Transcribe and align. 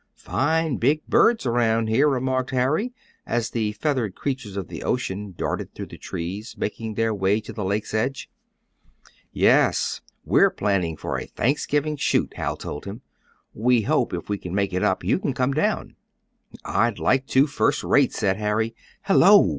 "Fine 0.15 0.77
big 0.77 1.05
birds 1.05 1.45
around 1.45 1.85
here," 1.85 2.07
remarked 2.09 2.49
Harry, 2.49 2.91
as 3.27 3.51
the 3.51 3.73
feathered 3.73 4.15
creatures 4.15 4.57
of 4.57 4.67
the 4.67 4.81
ocean 4.81 5.35
darted 5.37 5.75
through 5.75 5.85
the 5.85 5.97
trees, 5.99 6.55
making 6.57 6.95
their 6.95 7.13
way 7.13 7.39
to 7.39 7.53
the 7.53 7.63
lake's 7.63 7.93
edge. 7.93 8.27
"Yes, 9.31 10.01
we're 10.25 10.49
planning 10.49 10.97
for 10.97 11.19
a 11.19 11.27
Thanksgiving 11.27 11.97
shoot," 11.97 12.33
Hal 12.35 12.57
told 12.57 12.85
him. 12.85 13.01
"We 13.53 13.81
hope, 13.81 14.11
if 14.11 14.27
we 14.27 14.41
make 14.45 14.73
it 14.73 14.81
up, 14.81 15.03
you 15.03 15.19
can 15.19 15.33
come 15.33 15.53
down." 15.53 15.95
"I'd 16.65 16.97
like 16.97 17.27
to 17.27 17.45
first 17.45 17.83
rate," 17.83 18.11
said 18.11 18.37
Harry. 18.37 18.73
"Hello!" 19.03 19.47